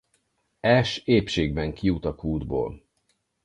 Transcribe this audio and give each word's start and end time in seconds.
Ash 0.67 1.01
épségben 1.07 1.73
kijut 1.73 2.05
a 2.05 2.15
kútból. 2.15 2.83